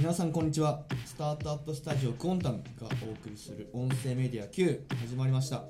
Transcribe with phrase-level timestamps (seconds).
[0.00, 0.80] 皆さんこんにちは。
[1.04, 5.62] スタートアップスタジオクオンタムがお送りする音声メディア Q 始まりました。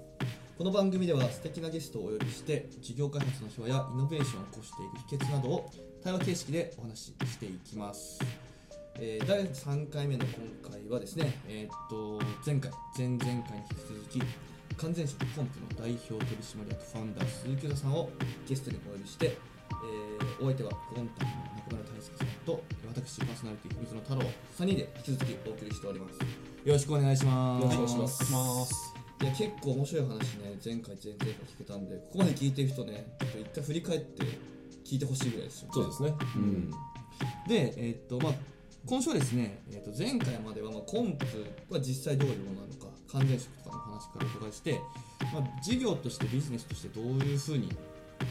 [0.57, 4.85] この番組では素敵なゲストをお呼びして事業開発の秘話やイノベーションを起こして
[5.17, 5.71] いく秘訣などを
[6.05, 8.21] 対話形式でお話ししていきます。
[9.01, 10.25] えー第3回目の
[10.63, 13.51] 今回はですね、えーっと前回前々回に引き
[13.89, 18.09] 続き完全食 COMP の代表取締役ファウンダー鈴木優太さんを
[18.47, 34.51] ゲストにお呼びして、えーお相手はクオンタムの中村大輔さんと私パーソナリティ水野太郎3人で引き続きお送りしておりますよろしくお願いしますよろしくお願いしますいや結構面白い話ね前回前々回聞けたんでここまで聞いてる人ねちょっと一回振り返って
[34.91, 36.15] 聞いてほしいぐらいですよ、そうですね。
[36.35, 36.71] うん。
[37.47, 38.33] で、えーっとまあ、
[38.87, 41.27] 今週はですね、えーっと前回までは、まあ、コンプ
[41.71, 44.81] は実際どういうものなのか完全食とかの話からお伺いして、
[45.33, 47.69] まあ、事業としてビジネスとしてどういうふうに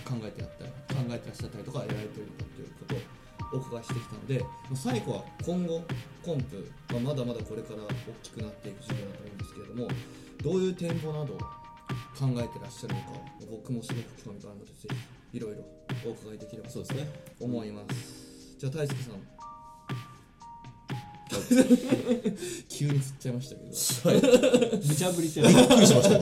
[0.03, 3.19] 考えてやったり考えてらっしゃったりとかやられてるのかということを
[3.53, 5.83] お伺いしてきたので、まあ、最後は今後
[6.23, 7.88] コンプ、まあ、まだまだこれから大
[8.23, 9.88] きくなっていく事業だと思うんですけれども
[10.44, 11.38] どういう展望などを
[12.17, 13.08] 考えてらっしゃるのか
[13.50, 14.88] 僕もすごく興味があるのでぜ
[15.31, 15.64] ひいろいろ
[16.06, 17.08] お伺いできればそうですね。
[17.38, 19.39] と思います、じゃあ大輔さん。
[22.69, 24.78] 急に振っちゃいましたけど。
[24.88, 26.19] 無茶ぶりってびっくりしました。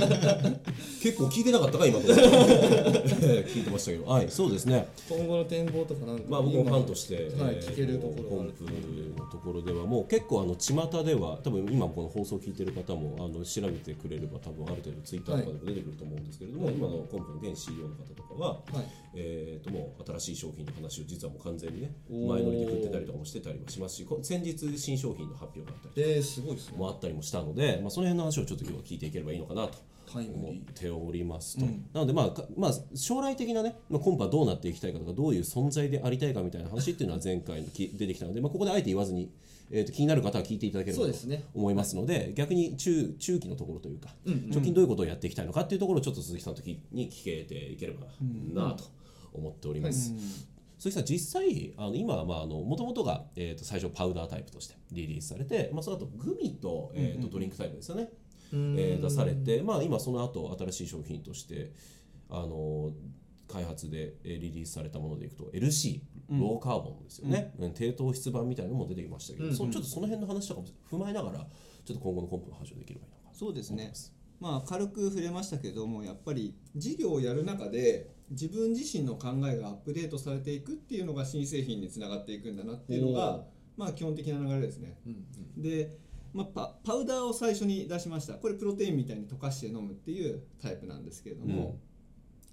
[1.07, 4.05] 結構聞いてなかったか今 聞いてましたけど。
[4.05, 4.87] はい、そうですね。
[5.09, 19.07] 今後の展望とかなんかまあ僕もファンとして、はいえー聞けるところコンプのところではもう結構あの巷では多分今この放送を聞いてる方もあの調べてくれれば多分ある程度ツイッターとかでも出てくると思うんですけれども、今のコンプの現 CEO の方とかは、はい。
[19.19, 26.77] えー、ともう新しい商品の話を実はもう完全にね前乗りで振ってたりとかもしてたりもしますしこ先日新商品の発表があったりとかえー、すごいですね。
[26.77, 29.79] もあったりもしたので、まあ、その辺の話をちょっと今日は聞いていければいいのかなと
[30.25, 31.85] 思っておりますと、うん。
[31.93, 39.29] なので、まあかまあ、将来的なね、まあ、コンパはどうなっていきたいかとかどういう存在でありたいかみたいな話っていうのは前回にき出てきたので、まあ、ここであえて言わずに、
[39.71, 41.11] えー、と気になる方は聞いていただければと
[41.53, 44.49] 思いますので逆に中中期のところというか、うんうん。
[44.49, 48.07] 直近どういうことをやっていきたいのかっていうところをちょっと鈴木さんときに聞けていければ
[48.53, 48.85] なと
[49.33, 50.13] 思っております。
[50.79, 58.09] 鈴木さん実際あの今はまああの元々が、えー、と最初パウダータイプとしてリリースされて、まあ、その後グミと,、えー、とドリンクタイプですよね、
[58.53, 61.71] えー出されて、まあ、今その後新しい商品として
[62.29, 62.91] あの
[63.47, 67.73] 開発でえーリリースされたものでいくと LC ローカーボンですよね、うん。
[67.73, 69.51] 低糖質版みたいなのも出てきましたけど、うん。
[69.51, 73.93] うんそのちょっとその辺の話とかも踏まえながらちょっと今後のコンプの話をできればいいのかなそうですね。
[74.39, 83.45] まあ軽く触れましたけどもやっぱり事業をやる中で自分自身の考えがアップデートされていくっていうのが新製品につながっていくんだなっていうのが
[83.77, 84.99] まあ基本的な流れですね。
[85.05, 85.61] うん。
[85.61, 85.97] で、
[86.33, 88.33] まあ、パパウダーを最初に出しました。
[88.35, 91.79] これプロテインみたいに溶かして飲むっていうタイプなんですけれども、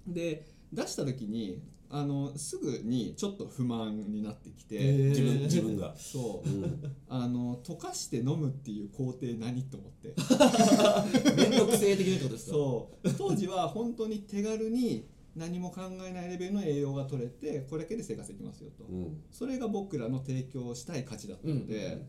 [0.07, 5.09] で出した時にあのすぐにちょっと不満になってきて、へー。
[5.09, 6.49] 自分自分が、そう。
[6.49, 6.81] うん。
[7.07, 10.13] あの溶かして飲むっていう工程何と思って？
[11.35, 12.51] 面倒くせえ的なってことですか？
[12.53, 13.13] そう。
[13.17, 19.21] 当時は本当に手軽に何も考えないレベルの栄養が取れてこれだけで生活できますよと、うん。
[19.31, 22.07] それが僕らの提供したい価値だったので、うん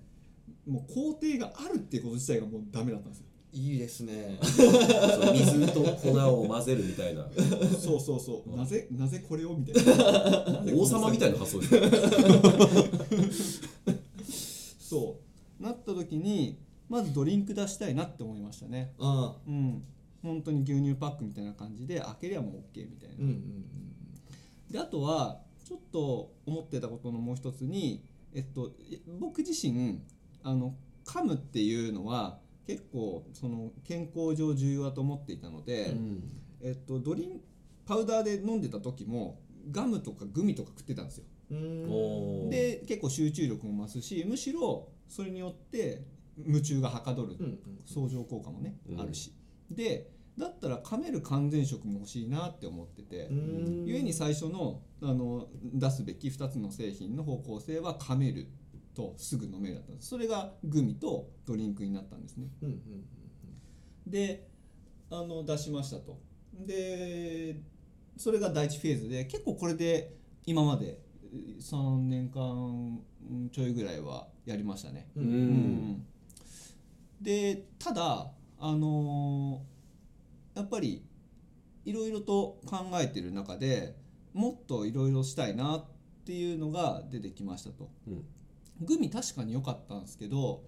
[0.67, 3.27] もう工程があるっていうこと自体がもうダメだったんですよ。
[3.53, 4.39] いいですね。
[4.43, 7.27] そう水と粉を混ぜるみたいな。
[7.79, 8.57] そうそうそう。
[8.57, 10.63] なぜなぜこれをみたいな。
[10.77, 11.67] 王様みたいな発想で。
[13.33, 13.99] すね。
[14.79, 15.21] そ
[15.61, 15.63] う。
[15.63, 16.59] なった時に
[16.89, 18.93] まずドリンク出したいなって思いましたね。
[18.99, 19.51] ああ。
[19.51, 19.83] うん。
[20.23, 23.65] 本当に牛乳パックみたいな感じで開けりゃもう OK みたいな、うんうん
[24.71, 28.05] であとはちょっと思ってたことのもう一つに、
[28.35, 30.01] えっと、い僕自身
[30.47, 36.23] あの噛むっていうのは結構その健康上重要だと思っていたので、うん。
[36.63, 37.41] えっと、ドリン
[37.85, 39.41] パウダーで飲んでた時も
[39.71, 41.25] ガムとかグミとか食ってたんですよ。
[42.51, 46.05] で結構集中力も増すしむしろそれによって
[46.45, 47.37] 夢中がはかどる。
[47.85, 49.01] 相乗効果もね、うん。
[49.01, 49.33] あるし。
[49.71, 53.85] でだったら噛める完全食も欲しいなって思ってて、うん。
[53.85, 58.49] ゆえに最初のあの出すべき2つの製品の方向性は噛める
[58.97, 60.09] とすぐ飲めるだったんです。
[60.09, 62.49] それがグミとドリンクになったんですね。
[62.63, 62.81] うんうん
[64.07, 64.49] で
[65.11, 66.19] あの出しましたと。
[66.55, 67.61] で
[68.17, 70.15] それが第一フェーズで結構これで
[70.47, 71.01] 今まで
[71.61, 73.01] 3年間
[73.53, 75.09] ちょいぐらいはやりましたね。
[75.17, 75.27] ううん。
[75.27, 76.07] うん。
[77.21, 79.63] でただあの
[80.55, 81.05] やっぱり
[81.85, 83.97] いろいろと考えてる中で
[84.33, 85.85] もっといろいろしたいなっ
[86.25, 87.91] ていうのが出てきましたと。
[88.07, 88.25] うん
[88.81, 90.65] グミ確かに良かったんですけど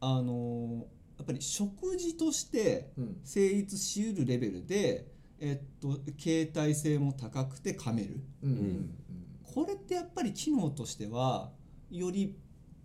[0.00, 0.86] あの
[1.18, 3.20] やっぱり食事としてうん。
[3.24, 5.06] 成立しうるレベルで、
[5.38, 8.20] えっと、携帯性も高くて噛める。
[8.42, 8.50] うん。
[8.50, 8.94] うん。
[9.42, 11.52] これってやっぱり機能としては
[11.90, 12.36] より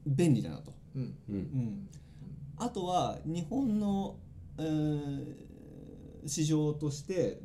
[0.06, 0.74] 便利だなと。
[0.96, 1.18] うん。
[1.30, 1.36] うん。
[1.36, 1.90] うん、
[2.58, 4.18] あとは日本の、
[4.60, 5.48] えー
[6.28, 7.40] 市場として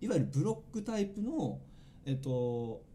[0.00, 1.60] いわゆるブロックタイプの、
[2.04, 2.93] えっと、健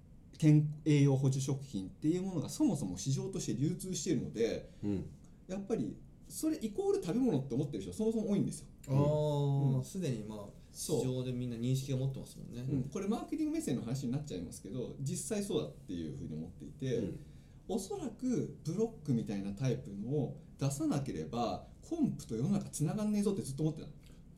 [0.86, 5.06] 栄養補助食品っていうものがそもそも市場として流通しているのでうん。
[5.48, 5.96] やっぱり
[6.28, 8.68] それイコール食べ物って思ってる人はそもそも多いんですよ。
[8.90, 9.84] ああうん。
[9.84, 10.40] すでにまあ
[10.72, 12.64] 市場でみんな認識が持ってますもんね。
[12.72, 12.84] うん。
[12.84, 17.20] これマーケティング目線の話になっちゃいますけど実際そうだっていうふうに思っていて、うん。
[17.68, 23.88] おそらくブロックみたいなタイプのを出さなければコンプと世の中つながんねえぞってずっと思ってた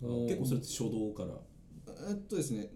[0.08, 0.26] の。
[0.28, 1.38] 結構それって初動から
[1.88, 2.70] えっとですね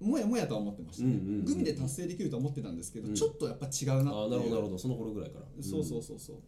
[0.00, 3.14] んもやもやとは思ってましたね、うんうんうんグミで達成できるとは思ってたんですけど、うん。
[3.14, 5.46] ちょっとやっぱ違うなってなるほどなるほどその頃ぐらいから。
[5.62, 6.40] そうそうそうそう、っ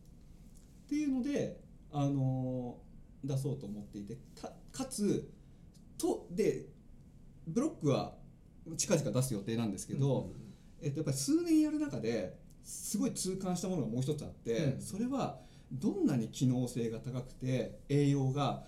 [0.89, 1.61] ていうので、
[1.93, 2.85] あのー
[3.25, 5.31] 出そうと思っていてたかつ
[5.99, 6.67] とで
[7.47, 8.15] ブロックは
[8.77, 10.31] 近々出す予定なんですけど、
[10.83, 14.81] えっと、やっぱり数年やる中ですごい痛感したものがもう一つあって、うん。
[14.81, 15.39] それは
[15.73, 18.65] どんなに機能性が高くて栄養が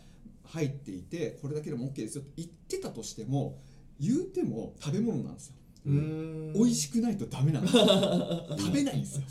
[0.48, 3.58] 入っていてこれだけでも OK ですよって言ってたとしても
[4.00, 5.54] 言うても食べ物なんですよ。
[5.87, 7.84] 美味しくないとダメなんですよ。
[8.58, 9.22] 食べないんですよ。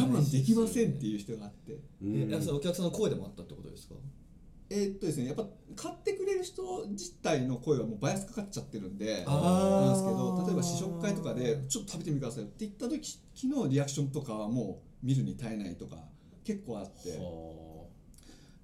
[0.00, 1.78] 我慢できませんっていう人があって。
[2.02, 2.32] うん。
[2.32, 3.94] えお客さんの声でもあったってことですか？
[4.68, 5.46] えーっとですねやっぱ
[5.76, 16.08] 買ってくれる人自体の声はもうバイアスかかっちゃってるんでなんですけど例えば試食会とかでちょっと食べてみてくださいよって言った時昨日リアクションとかはもう見るに耐えないとか
[16.42, 17.10] 結構あって。
[17.16, 17.86] は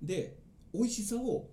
[0.03, 0.37] で
[0.75, 1.49] 美味しさを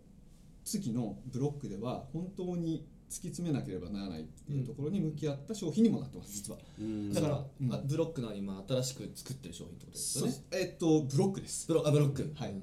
[0.70, 6.60] 次のブロックでは本当に突き詰めなければならないっていうところに向き合った商品にもなってます実は。
[6.60, 7.12] あうん。
[7.12, 7.74] だから、うん。
[7.74, 10.34] あブロックの今新しく作ってる商品ってことですよね？
[10.52, 11.68] えーっとブロックです。
[11.68, 12.32] ブロあブロック。
[12.36, 12.54] はい。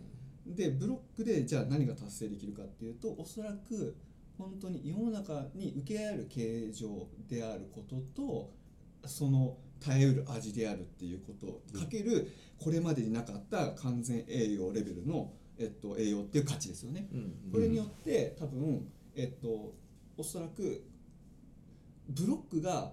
[0.47, 3.97] でブロックでじゃあ何が達成できるかっていうとおそらく
[4.39, 8.53] 本当に世の中に受け合える形状であることと
[9.05, 12.31] その耐えうる味であるっていうことうんかける
[12.63, 17.09] これまでになかった完全栄養レベルの、えっと、栄養っていう価値ですよね。
[17.13, 17.51] うん。
[17.53, 19.75] これによって多分、えっと、
[20.17, 20.85] おそらく
[22.09, 22.93] ブロックが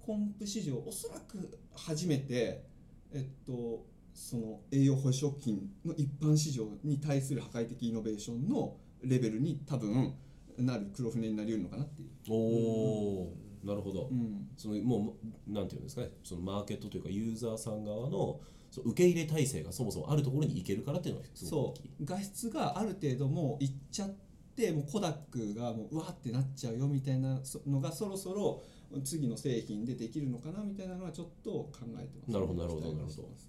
[0.00, 2.64] コンプ市場おそらく初めて、
[3.12, 3.84] えっと、
[4.14, 10.14] その栄養補食品の一般市場に対する破壊的イノベーションのレベルに多分
[10.56, 12.08] なる黒船になり得るのかなっていう。
[12.30, 13.32] おお
[13.64, 14.08] なるほど。
[14.10, 14.48] うん。
[14.56, 15.16] そのも
[15.48, 16.10] うなんていうんですかね。
[16.24, 21.90] そのマーケットというかユーザーさん側のその受け入れ体制がそもそもあるところに行けるからっていうのがすごくそ大きい。
[22.00, 24.10] う画質がある程度もういっちゃっ
[24.56, 28.62] てもうコダックがもううわーってなっちゃうよみたいなそのがそろそろ
[29.04, 33.48] 次の製品でできるのかなみたいなのはちょっと考えてますなるほどなるほど期待はしてます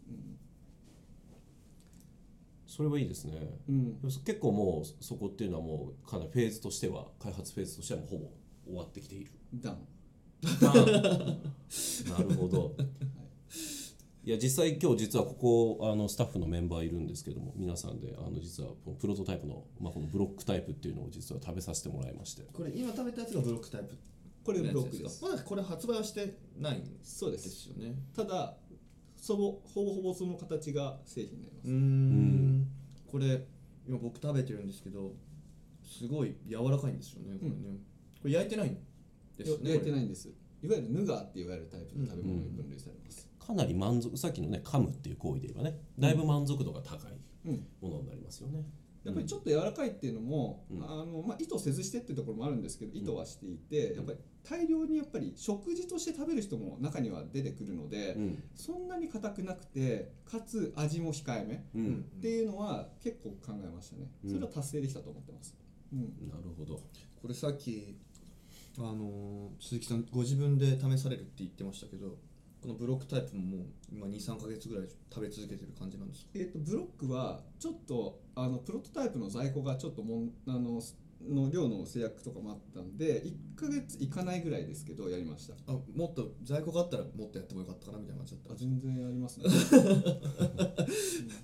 [2.69, 3.33] それはいいですね。
[3.67, 8.25] うんうん結構もうそこっていうのはもうかなりフェーズとしては開発フェーズとしてはもうほぼ
[8.67, 9.31] 終わってきている。
[9.55, 9.77] ダウン
[12.09, 12.75] なるほど。
[14.29, 22.43] いや実際今日実はここあのスタッフのメンバーいるんですけども皆さんであの実はこのプロトタイプの、まあ、このブロックタイプっていうのを実は食べさせてもらいまして。
[22.53, 23.97] これ今食べたやつがブロックタイプ
[24.43, 25.19] これブロックです。
[25.21, 25.29] か？
[25.29, 27.49] まだこれ発売はしてないんでそうです。
[27.49, 27.95] すよね。
[28.15, 28.53] ただ
[29.17, 32.67] そぼほぼほぼその形が製品になります、うーん。
[33.11, 33.47] これ
[33.87, 35.13] 今僕食べてるんですけど
[35.83, 37.79] すごい柔らかいんですよねこれね、
[38.21, 38.77] これ焼いてないん
[39.39, 40.29] ですよね焼いてないいんです。
[40.61, 47.65] いわゆるヌガーって言われるタイプの食べ物に分類されます、かなり満足さっきのね噛むっていう行為で言えばねだいぶ満足度が高いうん。
[47.81, 48.63] ものになりますよね。
[49.03, 50.83] やっぱりちょっと柔らかいっていうのも、うん。
[50.83, 58.43] あのまあ、意図せずしてっていうところもあるんですけど意図はしていて、やっぱり大量にやっぱり食事として食べる人も中には出てくるので、うん。
[58.53, 64.29] そんなに硬くなくてかつ味も控えめっていうのは結構考えましたね、うん。
[64.31, 65.55] それは達成できたと思ってます、
[65.91, 66.29] うん。
[66.29, 66.79] なるほど。
[67.21, 67.97] これさっき
[68.77, 72.17] あのー鈴木さんご自分で試されるって言ってましたけど
[72.61, 76.29] このブロックタイプももう今23か月ぐらい食べ続けてる感じなんですか？
[76.35, 80.81] えー、とブロックはちょっとあのプロトタイプの在庫がちょっともんあの
[81.21, 85.53] の量の制約とかもあったんで1ヶ月いかないぐらいですけどやりました。
[85.67, 89.45] あもっと在庫があったらもっとやってもよかったかなみたいな感じだっあ全然ありますね。
[89.45, 90.85] た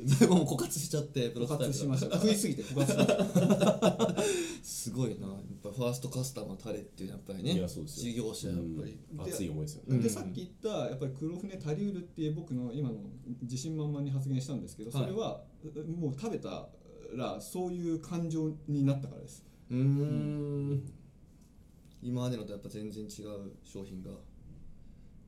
[0.05, 2.15] 在庫も枯渇しちゃってプロト枯タイプ渇しました。
[2.15, 4.15] 食いすぎて枯渇しました
[4.65, 5.27] すごいな。
[5.27, 7.51] やっぱファーストカスタマータレっていうやっぱりね。
[7.51, 8.12] いやそうですよ。
[8.12, 9.22] 事業者やっぱり、うん。
[9.22, 9.95] 熱い思いですよね。
[9.98, 10.01] うん。
[10.01, 12.95] でさっき言ったやっぱり黒船足りうるっていう僕の今の
[13.43, 15.07] 自信満々に発言したんですけど、はい。
[15.07, 16.67] それはうもう食べた
[17.13, 19.45] らそういう感情になったからです。
[19.69, 20.91] うーん。
[22.01, 24.10] 今までのとやっぱ全然違う商品が。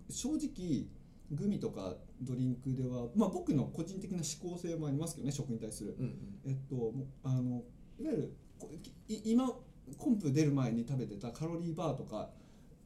[0.10, 0.88] 正直
[1.32, 6.16] グミとかドリンクでは、まあ、僕の個人的な思考性もありますけどね食に対する、うん
[6.46, 7.62] えっともうあの
[8.00, 8.38] いわゆる
[9.08, 9.52] 今
[9.98, 12.30] コンプ出る前に食べてたカロリーバーとか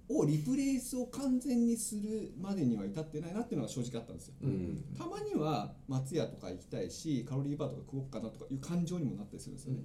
[0.09, 4.33] をリプレイスを完全にするまでには至ってないなっていうのが正直あったんですよ。
[4.43, 9.79] うんたまには松屋とか行きたいしカロリーバーとか食おうかなとかいう感情にもなったりするんですよね。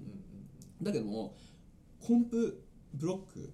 [0.81, 1.35] だけども
[1.99, 2.61] コンプ
[2.93, 3.53] ブロック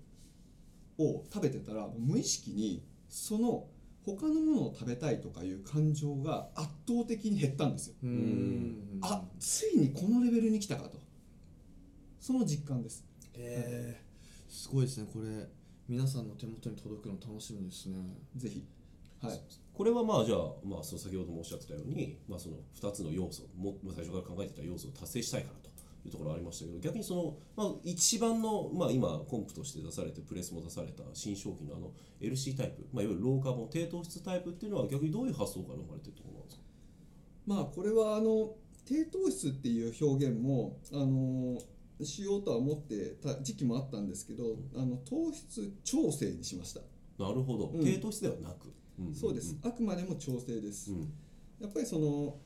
[0.97, 3.67] を食べてたら無意識にその
[4.05, 7.95] 他のものを食べたいとかいう感情が圧倒的に減ったんですよ。
[8.03, 10.97] うんうんあついにこのレベルに来たかと
[12.23, 13.03] その実感です。
[13.33, 14.01] へえ
[14.47, 15.07] すごいですね。
[15.11, 15.45] これ
[15.89, 17.97] 皆さんの手元に届くの楽しみですね。
[18.37, 18.65] ぜひ。
[19.21, 19.41] はい。
[19.73, 25.69] これはまあじゃあ、まあ、その先ほどもおっしゃってたように、まあ、その2つの要素もまあ最初から考えてた要素を達成したいからと
[26.07, 36.63] いうところありましたけど逆にその、まあ、一番の、まあ、今コンプとして出されてプレスも出された新商品のあの LC タイプ、まあ、いわゆるローカーボン低糖質タイプっていうのは逆にどういう発想から生まれてるところなんですか？
[37.47, 41.57] まあこれはあの低糖質っていう表現もあの
[42.01, 46.81] しようとは思ってた時期もあったんですけどあの糖質調整にしました、
[47.17, 47.83] なるほど、うん。
[47.83, 49.11] 低糖質ではなく、んん。
[49.11, 49.57] んそうです。
[49.63, 51.13] あくまでも調整です、うん。
[51.59, 52.37] やっぱりその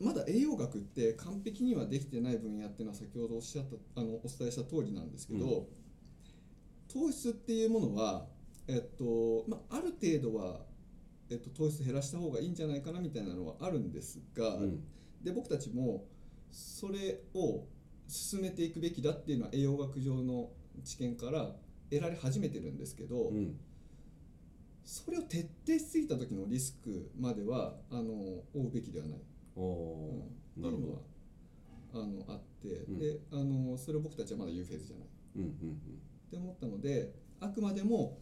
[0.00, 3.64] まだ栄養学って完璧にはできてない分野っていうのは先ほどおっしゃっ
[3.94, 5.66] たあのお伝えした通りなんですけど、うん。
[7.06, 8.26] 糖質っていうものは、
[8.68, 10.60] えっとまあ、ある程度は、
[11.30, 14.84] えっと、糖質減らした方がいいんじゃないかなみたいなのはあるんですが、うん。
[15.22, 16.04] で僕たちも
[16.50, 17.64] それを
[18.06, 20.50] 進めていくべきだっていうのは栄養学上の
[20.84, 21.54] 知見から
[21.90, 23.58] 得られ始めてるんですけど、うん。
[24.84, 29.18] それを徹底しすぎた時のリスクまではあの負うべきではない。
[29.56, 30.22] お
[30.56, 30.62] うん。
[30.62, 30.92] ーなるほど。
[30.94, 31.00] っ
[31.92, 32.98] ていうのはあのあって、うん。
[32.98, 35.06] であのそれを僕たちはまだ言うフェーズじゃない。
[35.06, 36.00] っうんうん。
[36.30, 38.18] て思ったのであくまでも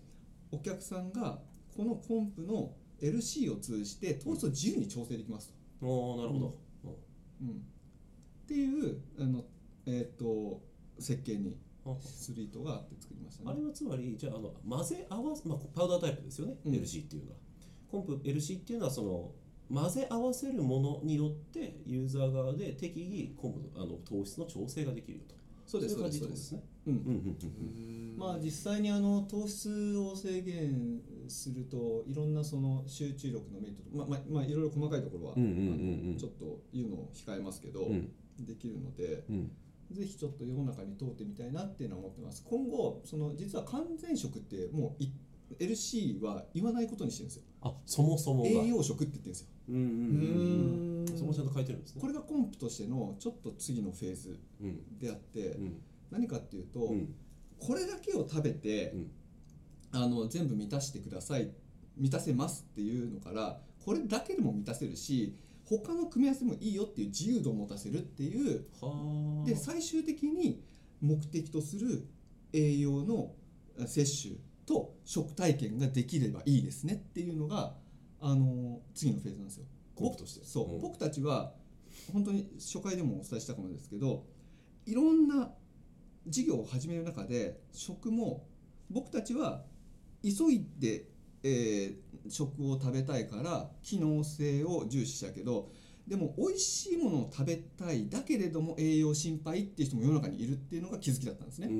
[0.51, 1.41] お客さんが
[1.77, 6.59] このコンプの LC を通じて糖質を自由に調整できますと、うんなるほど、
[7.43, 7.49] うん。
[7.49, 7.53] っ
[8.47, 9.45] ていうあの、
[9.87, 10.61] えー、と
[10.99, 11.95] 設計にあ。
[12.01, 13.51] する意図があって作りましたね。
[13.53, 16.75] あれはつまりじゃああの混ぜ合わせ、まあ、パウダータイプですよね、うん。
[16.75, 17.37] LC っていうのは。
[17.91, 19.31] コンプ LC っていうのはその
[19.73, 25.35] 混ぜ合わせるものによってユーザー側で適宜コンプのあの糖質の調整ができるよと。
[25.67, 26.87] そうですい感じそうですってことですね。
[26.87, 27.37] うんうんうん
[28.13, 28.19] うん。
[28.19, 36.11] まあ実際にあの糖質を制限するといろんなその集中力のメリットとまあまあまあいろいろ細かいところは、うんうんうんうん。
[36.11, 38.13] あのちょっと言うのを控えますけど、うん。
[38.41, 39.51] できるのでうん
[39.93, 42.45] ぜひちょっと世の中に通ってみたいなっていうのは思ってます。
[42.49, 45.13] 今後その実は完全食ってもうい
[45.59, 47.43] LC は言わないことにしてるんですよ。
[47.63, 48.49] あそもそもが。
[48.49, 49.47] 栄養食って言ってるんですよ。
[49.69, 51.19] うんうんうんうーん。
[51.19, 52.01] そこちゃんと書いてるんですね。
[52.01, 54.99] これがコンプとしてのちょっと次のフェーズうん。
[54.99, 55.83] であって、うん。
[56.11, 57.15] 何かっていうと、うん。
[57.59, 59.11] これだけを食べて、うん。
[59.93, 61.51] あの全部満たしてください
[61.99, 68.67] 満たせますっていうのからこれだけでも満たせるし他の組み合わせもいいよっていう自由度を持たせるっていう。
[68.81, 69.47] はあ。
[69.47, 70.63] で最終的に
[71.01, 72.07] 目的とする
[72.53, 73.33] 栄養の
[73.87, 77.75] 摂取と食体験ができればいいですねっていうのが
[78.21, 79.65] あの次のフェーズなんですよ。
[79.95, 80.45] コンプとして。
[80.45, 80.81] そう、うん。
[80.81, 81.55] 僕たちは
[82.13, 84.25] 本当に初回でもお伝えしたかもですけど
[84.87, 85.51] いろんな
[86.27, 88.47] 事業を始める中で食も
[88.91, 89.65] 僕たちは
[90.23, 91.07] 急いで、
[91.43, 91.97] えー
[92.29, 95.71] 食を食べたいから機能性を重視したけど
[96.07, 101.69] でも美味しいものを食べたいだけれども栄養心配っていう人も世の中にいるっていうのが気づきだったんですね。
[101.69, 101.79] ううん。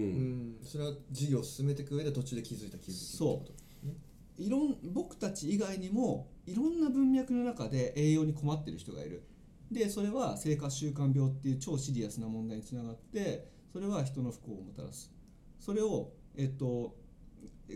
[0.53, 4.43] んそれは事業を進めていく上で途中で気づいた気づきそう。
[4.43, 9.25] いろん僕たち以外にもいろんな文脈の中で栄養に困ってる人がいる。
[9.71, 15.13] でそれは生活習慣病っていう超シリアスな問題につながってそれは人の不幸をもたらす。
[15.59, 16.95] それをえっと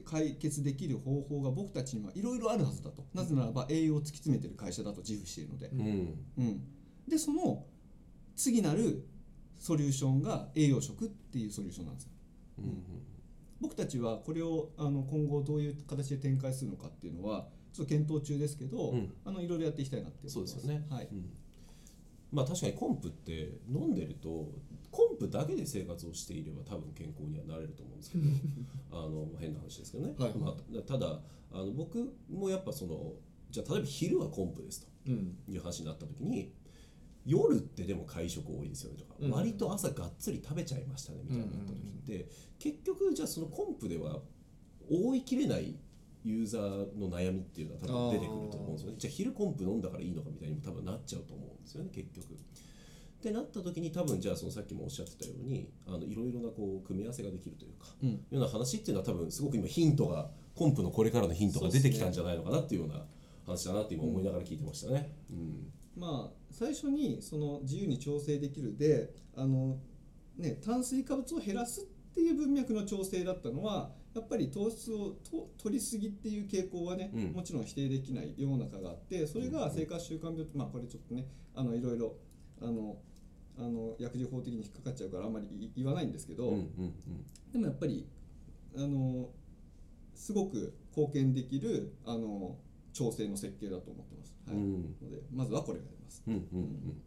[0.04, 3.06] 解決できる方法が僕たちにはいろいろあるはずだと。
[3.14, 6.14] なぜならば栄養を突き詰めてる会社だと自負しているので、うん。
[6.38, 6.62] うん、
[7.08, 7.64] でその
[8.34, 9.06] 次なる
[9.58, 12.10] ソリューションが栄養食っていうソリューションなんですよ。
[12.58, 12.82] うん
[13.58, 19.12] 僕たちはこれをあの今後どういう形で展開するのかっていうのはちょっと検討中ですけど、うん。
[19.24, 20.54] あのいろいろやっていきたいなって思います。
[20.54, 20.86] そうですよね。
[20.90, 21.30] はい、うん。
[22.32, 24.52] まあ確かにコンプって飲んでると
[24.96, 28.24] コンプだけで生活をしていれば多分健康にはなれると思うんですけど
[28.90, 30.34] あの変な話ですけどね、はい。
[30.34, 31.20] まあ、ただ
[31.52, 33.12] あの僕もやっぱその
[33.50, 35.36] じゃあ例えば昼はコンプですうん。
[35.44, 36.50] という話になった時に
[37.26, 39.30] 夜ってでも会食多いですよねとか、うん。
[39.30, 44.22] 割と朝がっつり食べちゃいましたねみたいになった時って、結局じゃあそのコンプでは
[44.88, 45.76] 覆いきれない
[46.24, 48.96] ユーザーの悩みっていうのは多分出てくると思うんですよね。
[48.98, 52.36] じゃあ昼コンプ飲んだからいいのかみたいにも多分なっちゃうと思うんですよね結局。
[53.26, 58.10] ってなった時に多分じゃあそのさっきもおっしゃってたようにあのいろいろなこう組み合わせができるというか、うん。
[58.10, 63.02] ような話っていうのは多分すごく今ヒントがコンプのこれからのヒントが出てきたんじゃないのかなっていうような
[63.44, 65.12] 話だなって今思いながら聞いてましたね。
[65.30, 65.72] うん。
[65.96, 69.78] まあ最初にその自由に調整できるであの、
[70.36, 77.32] ね、炭水化物を減らすっていう文脈の調整だったのはやっぱり糖質をと取りすぎっていう傾向はね、うん。
[77.32, 82.14] もちろん否定できない世の中があってそれが生活習慣病まあこれちょっとねあのいろいろ
[82.62, 82.96] あの
[83.58, 86.50] あの薬事法的に引っかかっちゃうからあんまり言言わないんですけど、
[87.52, 88.06] でもやっぱり
[88.76, 89.30] あの
[90.14, 92.56] すごく貢献できるあの
[92.92, 94.36] 調整の設計だと思ってます。
[94.46, 94.72] はいうん
[95.02, 96.22] のでまずはこれがあります。
[96.26, 97.02] うんうんうん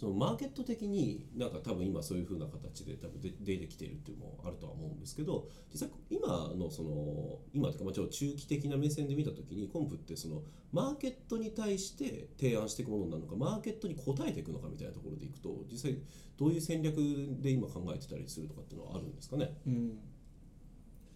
[0.00, 6.26] そのマーケット的になんか多分今そういう風な形で多分出てきてるっていうのもあるとは思うんですけど実際今
[6.56, 10.40] のその今というかまあちょっと中期的な目線で見た時にコンプってその
[10.72, 15.98] マーケットに対して提案していくものなのかマーケットに応えていくのかみたいなところでいくと実際
[16.38, 16.96] どういう戦略
[17.42, 19.54] で今考えてたりするとかっていうのはあるんですかね？
[19.66, 19.98] うん、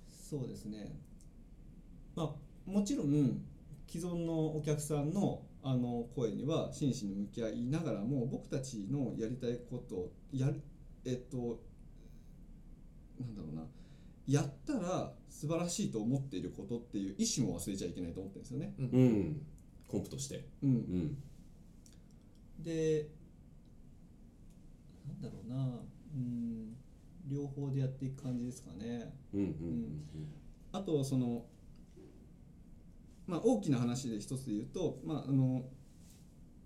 [0.07, 0.95] そうですね。
[2.15, 3.41] まあもちろん
[3.89, 10.61] 既存のお客さんのあの声には真摯に向き合いながらも僕たちのやりたいことをやる
[11.07, 11.63] えっと
[13.19, 13.63] なんだろうな
[14.27, 18.75] やったら素晴らしいと思っていることっていう意思も忘れちゃいけないと思ってるんですよね。
[18.79, 19.47] うん。
[19.89, 20.47] コンプとして。
[20.63, 20.73] う、うん。
[20.73, 21.19] ん
[22.61, 23.09] で
[25.07, 25.81] なんだろうな
[26.15, 26.77] うん
[27.27, 29.15] 両方でやっていく感じですかね。
[29.33, 29.41] うん。
[29.41, 30.07] うん。
[30.73, 31.47] あとその、
[33.27, 35.65] まあ、大きな話で一つで言うと、まあ、あの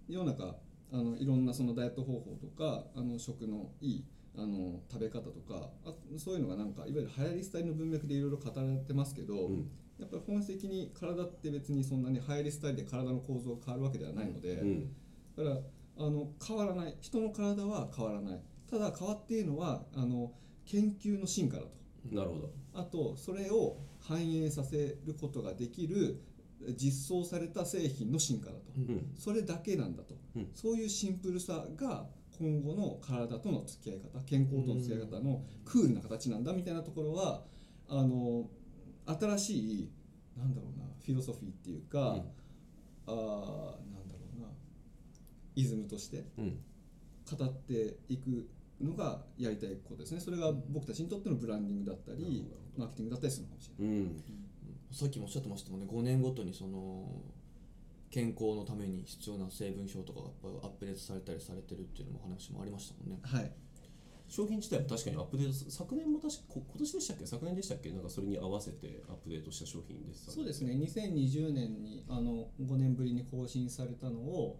[0.09, 0.57] 世の中
[0.93, 4.05] あのいろんなそのダイエット方法とかあの食のいい
[4.37, 9.71] あの食べ方とかあそういうのがなんかいわゆる流行りスタイルの文脈でいろいろ語られてますけど、うん。
[9.99, 14.95] やっぱり本質的に体って別にそんなに流行りスタイルで体の構造が変わるわけではないので、うん。
[15.37, 15.57] だから
[15.99, 16.97] あの変わらない。
[17.01, 18.41] 人の体は変わらない。
[18.71, 20.33] ただ変わっているのはあの
[20.67, 21.71] 研究の進化だと。
[22.13, 22.51] なるほど。
[22.75, 26.23] あとそれを反映させることができる
[26.77, 29.13] 実装された製品の進化だと、うん。
[29.17, 30.51] それだけなんだと、うん。
[30.55, 32.07] そういうシンプルさが
[32.39, 37.45] 今後の体との付き合い方健康との付き合い方のクールな形なんだみたいなところは
[37.89, 38.49] あの
[39.07, 39.91] 新しい
[40.37, 42.05] なんだろうなフィロソフィーっていうか、うん。
[42.05, 44.49] あーなんだろうな
[45.55, 46.59] イズムとしてうん。
[47.31, 48.49] 語っていく
[48.81, 50.21] のがやりたいことですね。
[50.21, 53.97] それが僕たちにとってのブランディングだったりマーケティングだったりするのかもしれない。
[54.91, 55.87] うんさっきもおっしゃってましたもんね。
[55.91, 57.23] 5年ごとにその
[58.11, 63.21] 健康のために必要な成分表とかがやっぱアップデートされたりされてるっていうのも話もありましたもんね。
[63.23, 63.53] はい。
[64.29, 67.27] 商品自体も確かにアップデート昨年も確かこ今年でしたっけ？
[67.27, 67.91] 昨年でしたっけ？
[67.91, 70.73] なんかそれに合わせてアップデートした商品でしたそうですね。
[70.73, 74.59] 2020年にあの5年ぶりに更新されたのを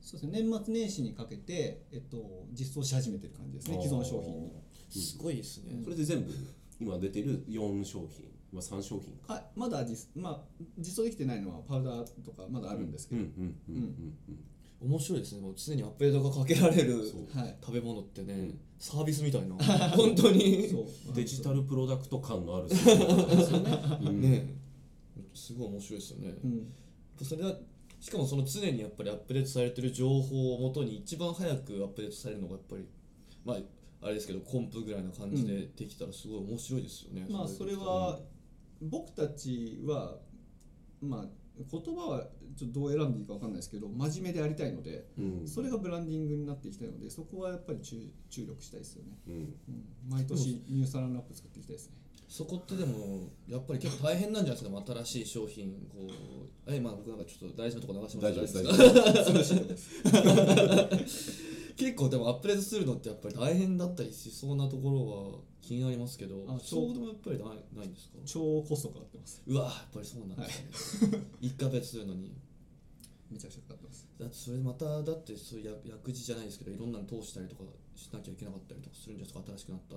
[0.00, 0.42] そうですね。
[0.42, 3.78] 年末年始にかけて、えっと、実装し始めてる感じですね。
[3.82, 4.52] 既存商品に。
[4.90, 6.32] すごいですね、それで全部
[6.80, 9.34] 今出てる4商品、まあ、3商品か。
[9.34, 13.84] あまだ実,、まあ、実装できてないのはパウダーとかまだあるんですけど、うんうんうん
[14.28, 14.38] うん
[14.80, 15.40] 面白いですね。
[15.40, 17.36] もう常にアップデートがかけられるそう。
[17.36, 17.56] はい。
[17.60, 18.60] 食べ物ってね、うん。
[18.78, 19.56] サービスみたいな。
[19.96, 20.72] 本当に。
[21.12, 23.98] デジタルプロダクト感のあるですよね。
[24.02, 24.54] うんね。
[25.34, 26.72] すごい面白いですよね、うん。
[27.22, 27.58] それは
[28.00, 32.86] しかもその常にやっぱりアップデートされてる情報をもとに一番早くアップデートされるのがやっぱり
[33.44, 33.58] まあ
[34.00, 38.20] あれですけどコンプぐらいな感じでできたらすごい面白いですよね、まあそれは
[38.80, 40.16] 僕たちは
[41.00, 41.24] まあ
[41.58, 45.48] 言葉はちょっとどう選んでいいか分かんないですけど真面目でありたいのでうん。
[45.48, 47.96] それがブランディングになっていきたいのでそこはやっぱり注
[48.30, 49.34] 注力したいですよね、うん。
[49.34, 49.54] うん、
[50.08, 51.94] 毎年ニュースランナップ作っていきたいですね。
[52.28, 55.96] そこってでもやっぱり結構大変なんじゃないですか新しい商品こ
[56.66, 60.02] うえまあ僕なんかちょっと大事なとこ流しました大丈夫です。
[60.04, 61.48] 大大丈夫です。
[61.76, 68.18] 結構でもアップデートするのってやっぱり大変だったりしそうなところは気になりますけどあそうでもやっぱりないないんですか？
[68.24, 69.42] 超コストかかってます。
[69.46, 72.32] うわやっぱりそうなんですね、一ヶ月するのに。
[73.30, 74.08] めちゃくちゃかかってます。
[74.18, 79.52] だってそれまただってそういう薬薬事じゃないですけどいろんなの通したりとかしなきゃいけなかったりとかするんじゃないですか？
[79.52, 79.96] 新しくなった。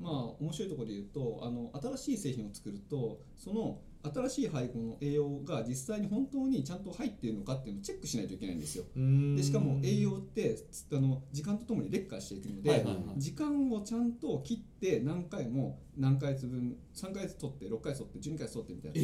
[0.00, 3.78] まあ面白いところで言うとあの新しい製品を作るとその
[4.12, 8.84] 新しい配合の栄養が実際に本当にちゃんと入っているのかっていうのをチェックしないといけないんですよ。
[8.94, 13.04] でしかも栄養ってつあの時間とともに劣化していくので、はいはいはい。
[13.16, 18.98] 時間をちゃんと切って何回も何ヶ月分3ヶ月取って6ヶ月取って12ヶ月取ってみたいな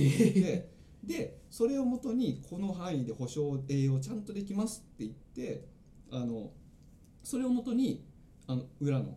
[0.48, 0.70] で
[1.04, 5.64] でそれをもとにこの範囲で保証栄養ちゃんとできますって言って
[6.10, 6.50] あの
[7.22, 8.04] それをもとに
[8.46, 9.16] あの裏の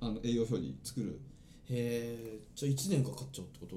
[0.00, 1.20] あの栄養表示作る。
[1.66, 3.76] へえじゃあ1年かかっちゃうってこと？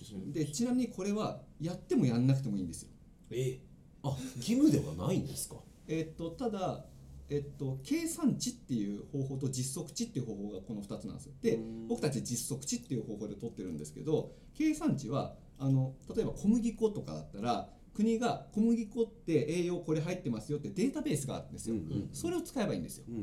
[0.00, 2.88] ですねでちなみにこれはやってもやんなくてもいいんですよ。
[3.30, 3.60] え
[4.02, 5.56] あ義務ではないんですか？
[5.86, 6.84] えっとただ
[7.32, 11.32] えっと、計算値っていう方法と実測値っていう方法がこの2つなんですよ。
[11.40, 11.86] でうん。
[11.86, 23.18] 僕たち実測値っていう方法で取ってるんですけど計算値はあの例えば小麦粉とかだったら国が小麦粉って栄養これ入ってますよってデータベースがあるんですよ、うんうんそれを使えばいいんですよ、うんう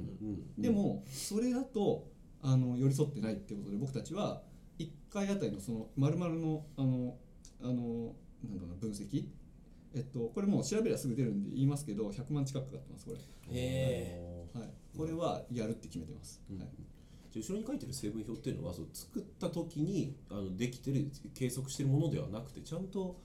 [0.59, 2.07] んでもそれだと
[2.41, 4.41] あの寄り添ってないっていうことで僕たちは
[4.79, 7.15] 1回あたりのその丸々のあの
[7.61, 9.25] あのなんだろうな分析？
[9.95, 13.17] えっとこれもう調べればすぐ出るんで言いますけど100万近くかかってますこれ、
[13.51, 16.59] へはい、これはやるって決めてます、うん。
[16.59, 16.67] はい。
[17.31, 23.19] じゃあ後ろに書いてる成分表っていうのはそう作った時にあのできてる計測してるものではなくてちゃんと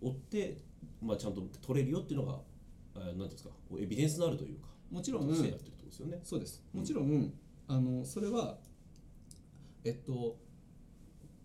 [0.00, 0.58] 追って、
[1.00, 2.38] まあ、ちゃんと取れるよっていうのが
[2.96, 5.34] あなんていうんですかエビデンスのあるというかもちろん。
[6.22, 7.32] そうですもちろん、
[7.68, 8.58] あのそれは
[9.84, 10.36] えっと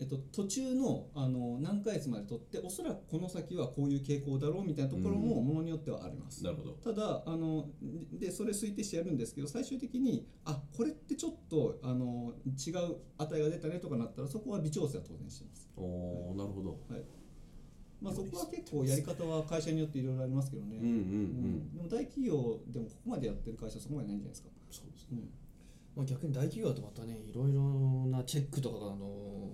[0.00, 6.72] えっと、途中のあの何ヶ月まで取っておそらくこの先はこういう傾向だろうみたいなところもものによってはあります、なるほど。
[6.74, 7.68] ただあの
[8.12, 15.82] でそれ推定してやるんですけど最終的にあこれってちょっとあの違う値が出たねとかなったらそこは微調整は当然してます、お
[16.30, 16.78] おなるほど。
[18.00, 20.92] まあ、そこは結構やり方は会社によっていろいろありますけどね、うんうんうん。
[20.92, 21.74] うん。
[21.74, 25.18] でも大企業でもここまでやってる会社はそこまでないんじゃないですか、そうですね。
[25.18, 25.30] うん。
[25.96, 27.60] まあ、逆に大企業だとまたねいろいろ
[28.06, 29.50] なチェックとかがあの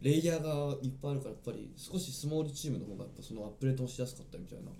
[0.00, 4.70] レイヤーがいっぱいあるからやっぱり少しスモールチームの方がやっぱそのアップデートもしやすかったみたいな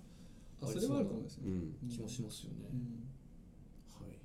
[0.61, 1.89] あそれはあると思うんですよ、うん。
[1.89, 3.03] 気もしますよね、うん
[3.99, 4.15] はい。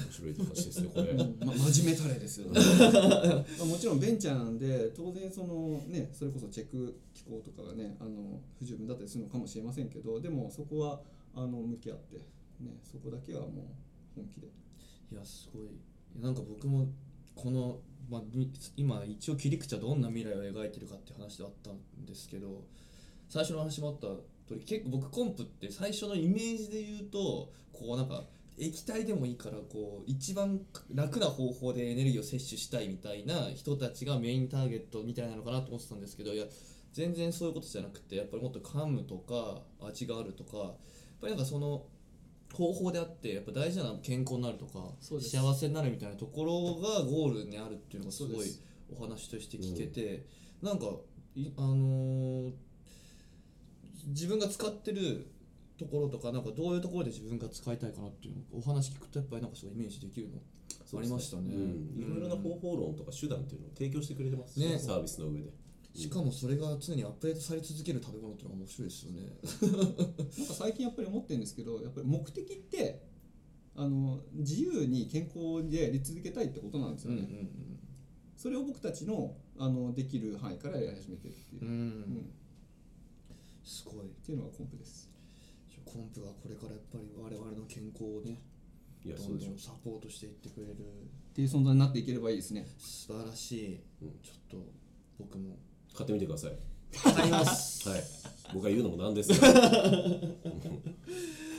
[0.00, 1.12] 面白い話ですねこれ。
[1.46, 2.60] まあ、真面目たれですよね。
[3.58, 11.00] まあもちろんベンチャーなんで当然そのねそれこそチェック機構とかがねあの不十分だったりするのかもしれませんけどでもそこは
[11.34, 12.16] あの向き合って
[12.60, 13.50] ねそこだけはもう
[14.16, 14.48] 本気で。
[15.12, 15.68] いやすごい。
[16.22, 16.86] なんか僕も
[17.34, 18.20] この、まあ、
[18.76, 22.62] 今一応切り口はどんな未来を描いてるかっていう話であったんですけど
[23.28, 24.08] 最初の話もあった
[24.46, 28.24] 通り結構僕コンプって最初のイメージで言うとこうなんか
[28.58, 30.60] 液体でもいいからこう一番
[30.94, 36.44] 楽な方法でエネルギーを摂取したいみたいな人たちがメインターゲットみたいなのかなと思ってたんですけどいや
[36.92, 40.68] 全然そういうことじゃなくてやっぱりもっと噛むとか味があるとかやっ
[41.20, 41.82] ぱりなんかその
[42.54, 48.46] 方法であってやっぱ大事なのは健康になるとか幸せになるみたいなところがゴールにあるっていうのがすごい
[48.96, 50.26] お話として聞けて、
[50.62, 50.86] なんか
[51.34, 52.52] いあのー
[54.08, 55.26] 自分が使ってる
[55.78, 60.38] ところとかなんかどういうところで自分が使いたいかなっていうのをお話聞くとやっぱりなんかすごいイメージできるの
[60.96, 61.42] ありましたね。
[61.52, 62.00] うん。
[62.00, 65.50] いろいろな方法論とか手段っていうのを提供してくれてますねサービスの上で。
[65.94, 69.22] しかもそれが常にアップデートされ続ける食べ物っていうのが面白いですよね。
[69.78, 73.02] なんか最近やっぱり思ってるんですけどやっぱり目的って
[73.76, 77.28] あの自由に健康でやり続けたいってことなんですよね、
[78.36, 81.76] それを僕たちのあのできる範囲からやり始めてるっていう、うん、うん。
[81.76, 82.30] うん、
[83.62, 84.06] すごい。
[84.06, 85.08] っていうのがコンプです。
[85.84, 88.40] コンプはこれからやっぱり我々の健康をね
[89.04, 90.72] いやどんどんサポートしていってくれる。
[90.72, 90.76] っ
[91.34, 92.66] ていう存在になっていければいいですね。
[92.78, 94.08] 素晴らしい、うん。
[94.22, 94.72] ちょっと
[95.18, 95.56] 僕も
[95.94, 96.52] 買ってみてください。
[97.14, 97.88] 買います。
[97.88, 98.00] はい。
[98.52, 99.48] 僕が言うのもなんですが、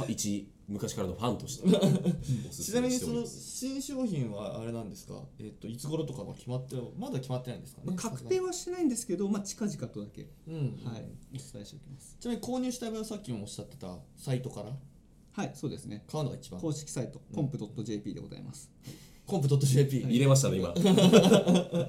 [0.08, 1.68] 一昔からのファンとして。
[2.50, 3.58] おすちなみにそのしております。
[3.58, 5.22] 新商品はあれなんですか？
[5.40, 12.18] えっ、といつ頃とかは決まってまだ決まってないんですかね、まあ確定はしてないんですけど、まあ、近々とだけ、うん、はい、お伝えしておきます。
[12.20, 14.76] ちなみに購入したい場合はさっきもおっしゃってたサイトから？
[15.32, 16.04] はいそうですね。
[16.08, 16.60] 買うのが一番。
[16.62, 18.72] 公式サイト、コンプ .jp でございます。
[19.26, 20.70] コンプ .jp、入れましたね今。
[20.70, 20.76] よ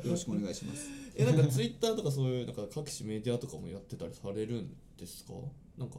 [0.04, 5.32] ろしくお願いしますえなんかツイッターとかそういうなんか各種メディアとかもやってたりされるんですか？
[5.78, 5.96] なんか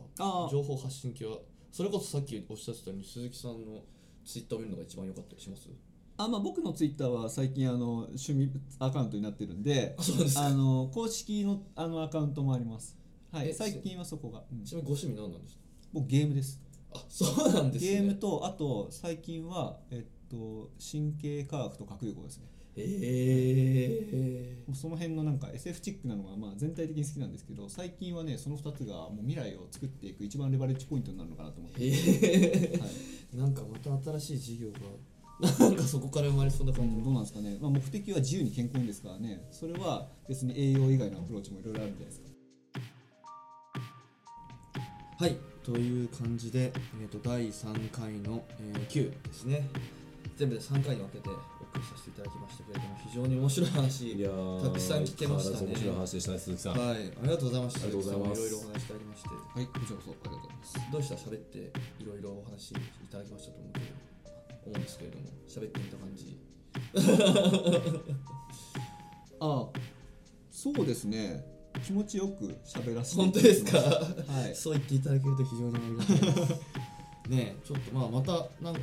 [0.52, 1.38] 情報発信系は
[1.72, 3.84] それこそさっきおっしゃってたように鈴木さんの
[4.26, 5.70] ツイッターを見るのが一番良かったりします？
[6.18, 9.96] あまあ僕のツイッターは最近あの趣味アカウントになってるんで
[10.36, 12.98] あの公式のあのアカウントもあります。
[13.32, 14.64] はいえ最近はそこが、うん。
[14.64, 15.62] ちなみにご趣味何なんですか？
[15.94, 16.60] 僕ゲームです。
[16.94, 17.92] あそうなんですね。
[17.92, 22.46] ゲームとあと最近はえっと神経科学と核融合ですね。
[22.46, 22.48] へ
[22.78, 31.82] えその辺のなんか SF チックなのがまあ全体的に好きなんですけど最近はねその2つがもう未来を作っていく一番レバレッジポイントになるのかなと思って、
[32.80, 32.86] は
[33.34, 33.38] い。
[33.38, 39.48] なんかまた新しい事業がなんかそこから生まれそうなう感じんどうなんですかね、まあ、目的は自由に健康にですからね。
[39.52, 42.28] それは別に栄養以外のアプローチもいろいろあるんじゃないですか。
[45.20, 45.38] はい。
[45.64, 49.68] という感じで、えー、と第3回の、えー、9ですね
[50.38, 51.40] 全部で3回に分けてお送
[51.80, 54.16] りさせていただきましたけれども非常に面白い話
[54.64, 56.74] たくさん聞けましたね面白い話でしたね鈴木さん。
[56.78, 57.88] はい、ありがとうございました。
[57.88, 61.72] ありがとうございますいろいろお話いただきまして、はいこちらこそありがとうございますどうした喋ってい
[62.06, 62.76] ろいろお話い
[63.10, 63.86] ただきましたと思うけど
[64.68, 66.38] 思うんですけれども、喋ってみた感じ。
[69.40, 69.68] あ
[70.52, 71.44] そうですね
[71.84, 73.78] 気持ちよく喋らせて本当ですか？
[73.78, 76.50] はいそう言っていただけると非常にありがたいです。
[77.30, 78.80] ねえ、ちょっとまあまたなんか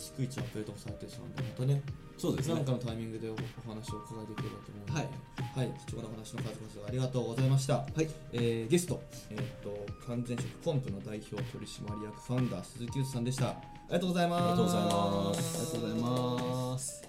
[0.00, 1.82] 逐一アップデートもされてるそうなんで、またね、
[2.16, 2.54] そうですね。
[2.54, 3.36] なんかのタイミングでおお
[3.68, 7.74] 話をお伺いできればと思うので、はい、はい、貴重な話の数々ありがとうございました。
[7.74, 8.08] はい。
[8.32, 13.48] えーゲスト、えーっと完全食コンプの代表取締役ファウンダー鈴木内さんでした。
[13.48, 13.56] あ
[13.88, 14.42] りがとうございます。
[14.42, 15.58] ありがとうございます。
[15.60, 17.08] ありがとうございます。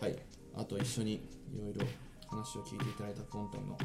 [0.00, 0.16] はい、
[0.56, 1.20] あと一緒にい
[1.58, 1.86] ろいろ
[2.28, 3.78] 話を聞いていただいたコンタムの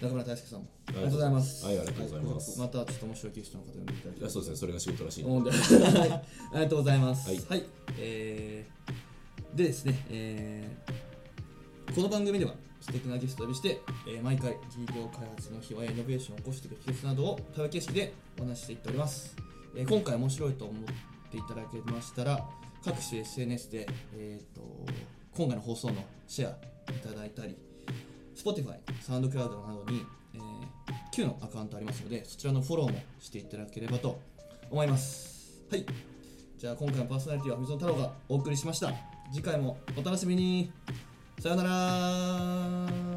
[0.00, 0.66] 中村大輔さんも。
[0.88, 1.66] ありがとうございます。
[1.66, 2.60] はいありがとうございます。
[2.60, 4.20] またちょっと面白いゲストの方呼んでいただいて。
[4.20, 4.56] いやそうですね。
[4.56, 5.50] それが仕事らしいんで。
[5.50, 5.56] は
[6.06, 6.22] い あ
[6.54, 7.28] りがとうございます。
[7.28, 7.64] はい。
[7.98, 19.34] えーでですね、えーこの番組では素敵なゲストをお呼びして、えー毎回事業開発の秘話やイノベーションを起こしていく秘訣などを対話形式でお話ししていっております、
[19.74, 20.84] えー今回面白いと思っ
[21.30, 22.48] ていただけましたら
[22.84, 24.62] 各種 SNS で、えー、と
[25.36, 26.50] 今回の放送のシェア
[26.92, 27.56] いただいたり
[28.40, 30.40] Spotify、サウンドクラウドなどに、えー、
[31.12, 34.18] Q のアカウントありますのでそちらのフォローもしていただければと
[34.70, 35.62] 思います。
[35.70, 35.84] はい。
[36.58, 38.92] じゃあ今回のパーソナリティは水野太郎がお送りしました。
[39.32, 40.72] 次回もお楽しみに。
[41.38, 43.09] さよなら。